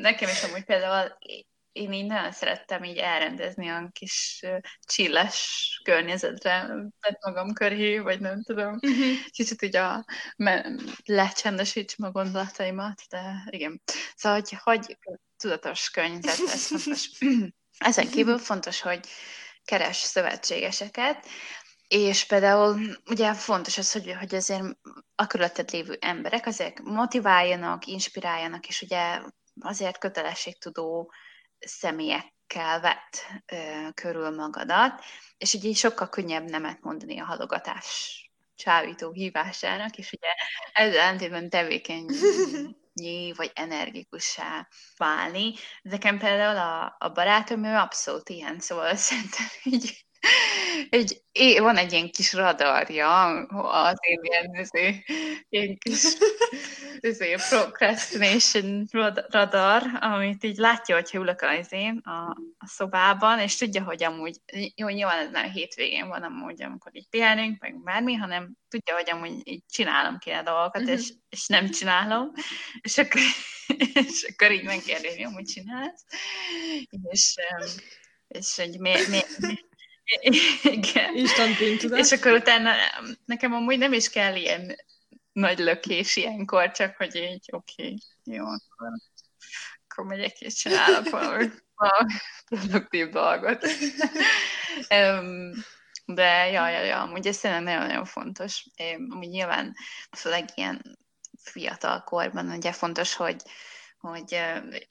[0.00, 1.18] Nekem is amúgy például
[1.72, 4.44] én így nagyon szerettem így elrendezni a kis
[4.80, 6.66] csilles környezetre,
[7.00, 8.72] tett magam köré, vagy nem tudom.
[8.74, 9.14] Uh-huh.
[9.30, 10.04] Kicsit így a,
[11.04, 13.82] lecsendesítsem a gondolataimat, de igen.
[14.16, 14.96] Szóval, hogy, hogy
[15.36, 17.08] tudatos környezet, ez fontos.
[17.78, 19.06] Ezen kívül fontos, hogy
[19.64, 21.26] keres szövetségeseket,
[21.88, 24.64] és például ugye fontos az, hogy, hogy azért
[25.14, 29.20] a körülötted lévő emberek azért motiváljanak, inspiráljanak, és ugye
[29.60, 31.12] azért kötelességtudó
[31.60, 35.04] személyekkel vett ö, körül magadat,
[35.38, 38.22] és ugye sokkal könnyebb nemet mondani a halogatás
[38.54, 40.28] csávító hívásának, és ugye
[40.72, 42.06] ezzel ellentétben tevékeny
[43.36, 45.54] vagy energikussá válni.
[45.82, 50.06] Nekem például a, a barátom, ő abszolút ilyen, szóval szerintem így
[50.90, 55.04] egy, é, van egy ilyen kis radarja az én ilyen, izé,
[55.48, 56.02] ilyen kis
[57.00, 58.86] izé, procrastination
[59.28, 64.36] radar, amit így látja, hogyha ülök az én a, a szobában, és tudja, hogy amúgy,
[64.74, 69.10] jó, nyilván ez nem hétvégén van amúgy, amikor így pihenünk, meg bármi, hanem tudja, hogy
[69.10, 70.98] amúgy így csinálom kéne dolgokat, uh-huh.
[70.98, 72.32] és, és nem csinálom,
[72.80, 73.20] és akkor,
[74.08, 76.04] és akkor így megkérdezi, hogy amúgy csinálsz,
[77.10, 77.34] és,
[78.28, 79.38] és hogy miért, miért
[80.62, 81.16] igen.
[81.16, 81.98] Instant bűntudat.
[81.98, 82.72] És akkor utána
[83.24, 84.76] nekem amúgy nem is kell ilyen
[85.32, 88.88] nagy lökés ilyenkor, csak hogy így, oké, okay, jó, akkor,
[89.88, 92.12] akkor megyek és csinálok valami, valami
[92.44, 93.66] produktív dolgot.
[96.04, 98.66] De ja, ja, ja, amúgy ez szerintem nagyon-nagyon fontos.
[99.10, 99.74] Amúgy nyilván
[100.16, 100.98] főleg ilyen
[101.42, 103.42] fiatal korban ugye fontos, hogy
[104.08, 104.40] hogy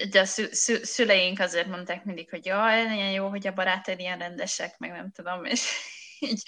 [0.10, 4.00] de a szü- szü- szüleink azért mondták mindig, hogy jaj, nagyon jó, hogy a barátaid
[4.00, 5.72] ilyen rendesek, meg nem tudom, és
[6.20, 6.44] így.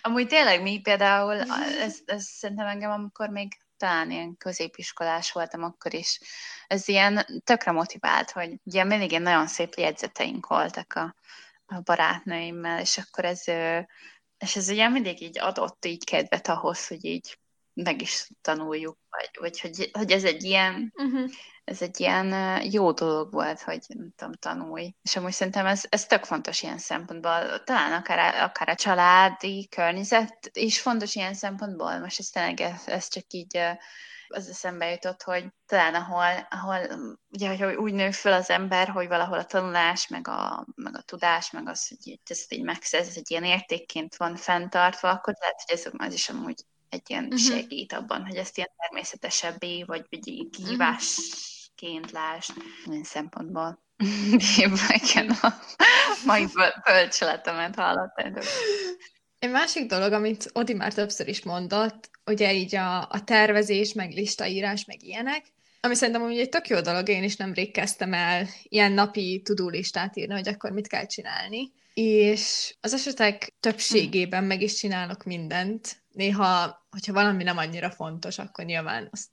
[0.00, 1.40] Amúgy tényleg mi például,
[1.80, 6.20] ez, ez szerintem engem, amikor még talán ilyen középiskolás voltam akkor is,
[6.66, 11.14] ez ilyen tökre motivált, hogy ugye mindig ilyen nagyon szép jegyzeteink voltak a,
[11.66, 13.42] a barátnőimmel, és akkor ez,
[14.38, 17.38] és ez ugye mindig így adott így kedvet ahhoz, hogy így
[17.82, 21.30] meg is tanuljuk, vagy, vagy hogy, hogy ez egy ilyen uh-huh
[21.66, 24.94] ez egy ilyen jó dolog volt, hogy nem tudom, tanulj.
[25.02, 27.62] És amúgy szerintem ez, ez tök fontos ilyen szempontból.
[27.64, 31.98] Talán akár, akár a családi környezet is fontos ilyen szempontból.
[31.98, 33.58] Most ez tényleg ez, ez csak így
[34.28, 36.78] az eszembe jutott, hogy talán ahol, ahol
[37.28, 41.02] ugye, hogy úgy nő föl az ember, hogy valahol a tanulás, meg a, meg a
[41.02, 45.62] tudás, meg az, hogy ezt így megszerz, ez egy ilyen értékként van fenntartva, akkor lehet,
[45.66, 47.40] hogy ez az is amúgy egy ilyen uh-huh.
[47.40, 52.52] segít abban, hogy ezt ilyen természetesebbé, vagy egy kihívás uh-huh ként lásd,
[52.84, 53.84] minden szempontból.
[55.02, 55.54] Igen, a
[56.24, 56.46] mai
[56.84, 58.44] bölcseletemet hallottad.
[59.38, 64.12] Egy másik dolog, amit Odi már többször is mondott, ugye így a, a tervezés, meg
[64.12, 65.44] listaírás, meg ilyenek,
[65.80, 70.16] ami szerintem ugye egy tök jó dolog, én is nemrég kezdtem el ilyen napi tudulistát
[70.16, 71.72] írni, hogy akkor mit kell csinálni.
[71.94, 75.96] És az esetek többségében meg is csinálok mindent.
[76.16, 79.28] Néha, hogyha valami nem annyira fontos, akkor nyilván azt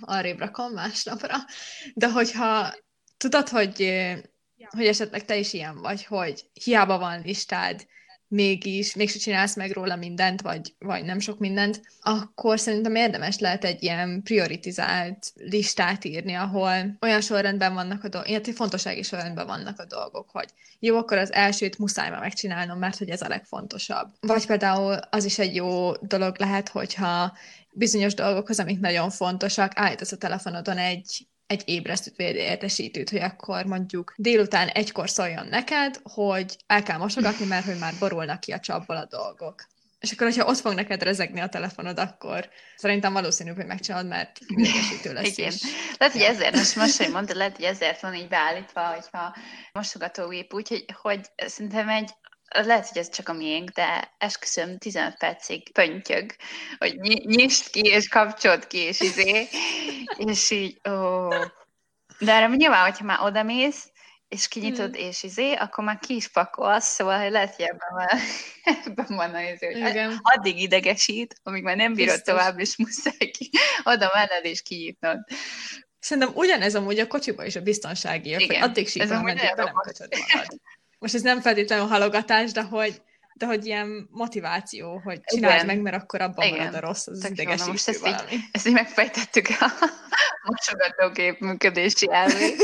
[0.00, 1.36] arrébb rakom másnapra.
[1.94, 2.74] De hogyha
[3.16, 3.76] tudod, hogy,
[4.68, 7.86] hogy esetleg te is ilyen vagy, hogy hiába van listád,
[8.30, 13.64] mégis, mégse csinálsz meg róla mindent, vagy, vagy nem sok mindent, akkor szerintem érdemes lehet
[13.64, 19.78] egy ilyen prioritizált listát írni, ahol olyan sorrendben vannak a dolgok, illetve fontossági sorrendben vannak
[19.78, 24.08] a dolgok, hogy jó, akkor az elsőt muszáj már megcsinálnom, mert hogy ez a legfontosabb.
[24.20, 27.36] Vagy például az is egy jó dolog lehet, hogyha
[27.72, 33.20] bizonyos dolgokhoz, amik nagyon fontosak, állítasz a telefonodon egy egy ébresztőt vagy egy értesítőt, hogy
[33.20, 38.52] akkor mondjuk délután egykor szóljon neked, hogy el kell mosogatni, mert hogy már borulnak ki
[38.52, 39.54] a csapból a dolgok.
[40.00, 44.38] És akkor, hogyha ott fog neked rezegni a telefonod, akkor szerintem valószínű, hogy megcsinálod, mert
[44.46, 45.52] idegesítő lesz Igen.
[45.52, 45.62] Is.
[45.98, 49.36] Lehet, hogy ezért, most most, hogy mondtad, lehet, hogy ezért van így beállítva, hogyha
[49.72, 52.10] mosogatógép, úgyhogy hogy szerintem egy
[52.50, 56.36] lehet, hogy ez csak a miénk, de esküszöm 15 percig pöntjög,
[56.78, 59.48] hogy nyisd ki, és kapcsolt ki, és izé,
[60.30, 61.28] és így, ó.
[62.18, 63.90] De erre nyilván, hogyha már odamész,
[64.28, 65.06] és kinyitod, hmm.
[65.06, 68.20] és izé, akkor már ki is pakolsz, szóval hogy lehet, hogy ebben van,
[68.86, 70.18] ebben van az izé, hogy Igen.
[70.22, 72.34] addig idegesít, amíg már nem bírod Biztos.
[72.34, 73.50] tovább, és muszáj ki,
[73.84, 75.18] oda menned és kinyitnod.
[75.98, 80.08] Szerintem ugyanez amúgy a kocsiba is a biztonsági, hogy addig sípol, meddig be nem magad
[81.00, 83.02] most ez nem feltétlenül halogatás, de hogy,
[83.34, 85.66] de hogy ilyen motiváció, hogy csináld Igen.
[85.66, 86.58] meg, mert akkor abban Igen.
[86.58, 88.32] marad a rossz, az Tök idegesítő most ezt valami.
[88.32, 89.66] Így, ezt így megfejtettük a
[90.50, 92.62] mosogatógép működési elvét.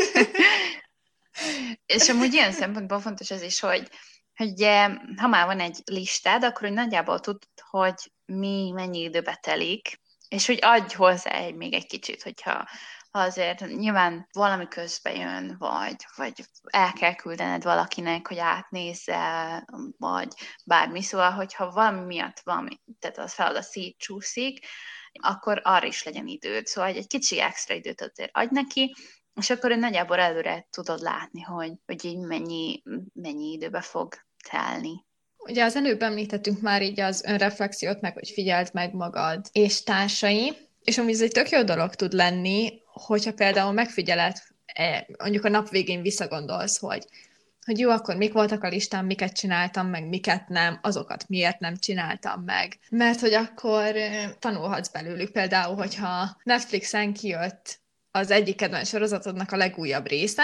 [1.87, 3.89] És amúgy ilyen szempontból fontos ez is, hogy,
[4.37, 7.39] hogy ugye, ha már van egy listád, akkor hogy nagyjából tud,
[7.71, 12.69] hogy mi mennyi időbe telik, és hogy adj hozzá egy, még egy kicsit, hogyha
[13.17, 19.65] ha azért nyilván valami közbe jön, vagy, vagy el kell küldened valakinek, hogy átnézze,
[19.99, 20.29] vagy
[20.65, 24.67] bármi, szóval, hogyha valami miatt valami, tehát az feladat szétcsúszik,
[25.13, 26.67] akkor arra is legyen időd.
[26.67, 28.95] Szóval egy kicsi extra időt azért adj neki,
[29.35, 34.15] és akkor egy nagyjából előre tudod látni, hogy, hogy így mennyi, mennyi időbe fog
[34.51, 35.05] telni.
[35.37, 40.57] Ugye az előbb említettünk már így az önreflexiót, meg hogy figyeld meg magad és társai,
[40.81, 45.49] és amúgy ez egy tök jó dolog tud lenni, hogyha például megfigyeled, e, mondjuk a
[45.49, 47.07] nap végén visszagondolsz, hogy,
[47.65, 51.77] hogy jó, akkor mik voltak a listán, miket csináltam meg, miket nem, azokat miért nem
[51.77, 52.79] csináltam meg.
[52.91, 53.95] Mert hogy akkor
[54.39, 55.31] tanulhatsz belőlük.
[55.31, 57.81] Például, hogyha Netflixen kijött
[58.11, 60.43] az egyik kedvenc sorozatodnak a legújabb része,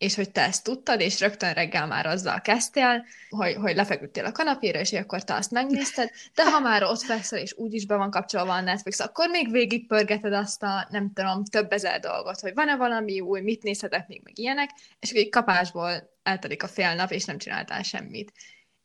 [0.00, 4.32] és hogy te ezt tudtad, és rögtön reggel már azzal kezdtél, hogy, hogy lefeküdtél a
[4.32, 8.10] kanapéra, és akkor te azt megnézted, de ha már ott fekszel, és úgyis be van
[8.10, 12.76] kapcsolva a Netflix, akkor még végigpörgeted azt a, nem tudom, több ezer dolgot, hogy van-e
[12.76, 17.24] valami új, mit nézhetek még, meg ilyenek, és akkor kapásból eltelik a fél nap, és
[17.24, 18.32] nem csináltál semmit.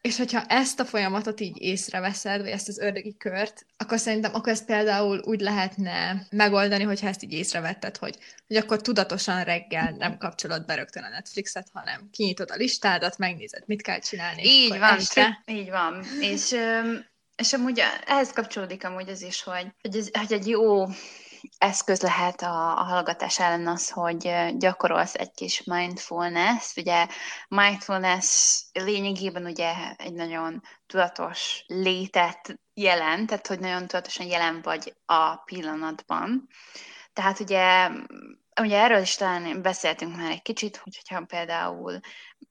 [0.06, 4.52] És hogyha ezt a folyamatot így észreveszed, vagy ezt az ördögi kört, akkor szerintem akkor
[4.52, 10.18] ezt például úgy lehetne megoldani, hogyha ezt így észrevetted, hogy, hogy akkor tudatosan reggel nem
[10.18, 14.42] kapcsolod be rögtön a Netflixet, hanem kinyitod a listádat, megnézed, mit kell csinálni.
[14.44, 15.44] Így van, este...
[15.46, 16.04] így van.
[16.20, 16.56] És,
[17.36, 20.86] és amúgy ehhez kapcsolódik amúgy az is, hogy, hogy, ez, hogy egy jó
[21.58, 26.76] eszköz lehet a, a hallgatás ellen az, hogy gyakorolsz egy kis mindfulness.
[26.76, 27.08] Ugye
[27.48, 35.36] mindfulness lényegében ugye egy nagyon tudatos létet jelent, tehát hogy nagyon tudatosan jelen vagy a
[35.36, 36.48] pillanatban.
[37.14, 37.90] Tehát ugye
[38.62, 42.00] Ugye erről is talán beszéltünk már egy kicsit, hogyha például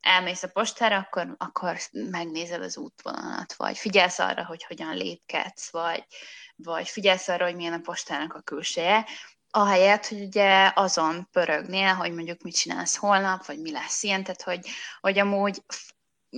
[0.00, 6.06] elmész a postára, akkor, akkor megnézed az útvonalat, vagy figyelsz arra, hogy hogyan lépkedsz, vagy,
[6.56, 9.06] vagy figyelsz arra, hogy milyen a postának a külseje,
[9.50, 14.42] ahelyett, hogy ugye azon pörögnél, hogy mondjuk mit csinálsz holnap, vagy mi lesz ilyen, tehát
[14.42, 14.68] hogy,
[15.00, 15.62] hogy amúgy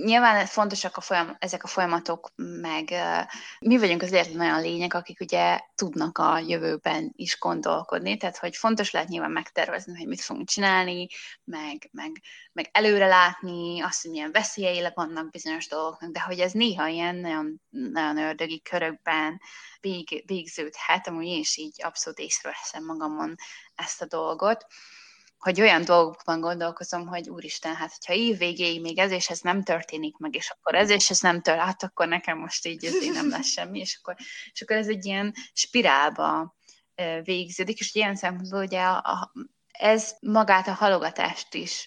[0.03, 2.93] nyilván fontosak a folyam, ezek a folyamatok, meg
[3.59, 8.55] mi vagyunk az egyetlen olyan lények, akik ugye tudnak a jövőben is gondolkodni, tehát hogy
[8.55, 11.07] fontos lehet nyilván megtervezni, hogy mit fogunk csinálni,
[11.43, 12.11] meg, meg,
[12.53, 17.15] meg előre látni azt, hogy milyen veszélyei vannak bizonyos dolgoknak, de hogy ez néha ilyen
[17.15, 19.41] nagyon, nagyon ördögi körökben
[19.79, 23.35] vég, végződhet, amúgy én is így abszolút észreveszem magamon
[23.75, 24.65] ezt a dolgot,
[25.37, 29.63] hogy olyan dolgokban gondolkozom, hogy úristen, hát hogyha év végéig még ez és ez nem
[29.63, 33.03] történik meg, és akkor ez és ez nem tör, hát akkor nekem most így ez
[33.03, 34.15] így nem lesz semmi, és akkor,
[34.51, 36.55] és akkor ez egy ilyen spirálba
[37.23, 39.31] végződik, és ilyen szempontból ugye a, a,
[39.71, 41.85] ez magát a halogatást is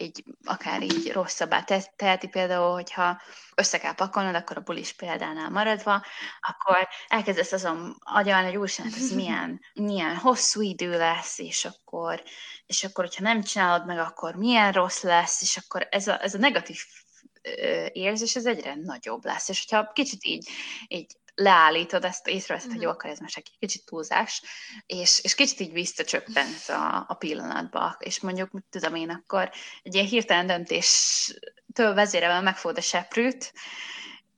[0.00, 1.64] így akár így rosszabbá
[1.96, 3.20] teheti például, hogyha
[3.54, 6.04] össze kell pakolnod, akkor a bulis példánál maradva,
[6.40, 12.22] akkor elkezdesz azon agyalni, hogy úristen, ez milyen, milyen hosszú idő lesz, és akkor,
[12.66, 16.34] és akkor, hogyha nem csinálod meg, akkor milyen rossz lesz, és akkor ez a, ez
[16.34, 16.78] a negatív
[17.92, 19.48] érzés, ez egyre nagyobb lesz.
[19.48, 20.48] És hogyha kicsit így,
[20.88, 24.42] így leállítod, ezt észreveszed, hogy jó, akkor ez most egy kicsit túlzás,
[24.86, 29.50] és, és kicsit így visszacsöppensz a, a pillanatba, és mondjuk, mit tudom én, akkor
[29.82, 33.52] egy ilyen hirtelen döntéstől vezérelve megfogod a seprűt,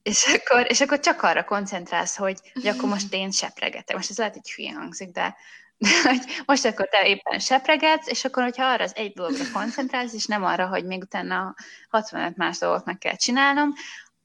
[0.02, 3.96] és akkor, és akkor csak arra koncentrálsz, hogy, hogy akkor most én sepregetek.
[3.96, 5.37] Most ez lehet, hogy hülye hangzik, de,
[5.76, 10.12] de hogy most akkor te éppen sepregetsz, és akkor, hogyha arra az egy dologra koncentrálsz,
[10.12, 11.54] és nem arra, hogy még utána
[11.88, 13.72] 65 más dolgot meg kell csinálnom,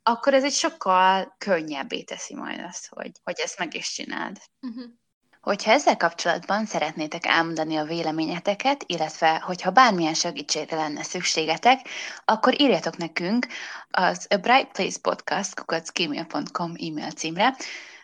[0.04, 4.38] akkor ez egy sokkal könnyebbé teszi majd azt, hogy, hogy ezt meg is csináld.
[4.62, 4.84] Uh-huh.
[5.42, 11.88] Hogyha ezzel kapcsolatban szeretnétek elmondani a véleményeteket, illetve hogyha bármilyen segítségre lenne szükségetek,
[12.26, 13.48] akkor írjatok nekünk
[13.90, 17.56] az A Bright Place Podcast kukacgmail.com e-mail címre,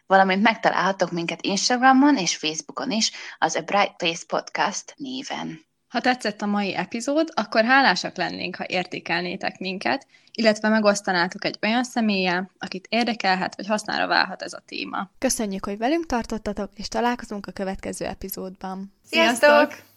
[0.05, 5.68] valamint megtalálhatok minket Instagramon és Facebookon is az A Bright Place Podcast néven.
[5.89, 11.83] Ha tetszett a mai epizód, akkor hálásak lennénk, ha értékelnétek minket, illetve megosztanátok egy olyan
[11.83, 15.09] személlyel, akit érdekelhet, vagy hasznára válhat ez a téma.
[15.17, 18.93] Köszönjük, hogy velünk tartottatok, és találkozunk a következő epizódban.
[19.03, 19.49] Sziasztok!
[19.49, 19.88] Sziasztok!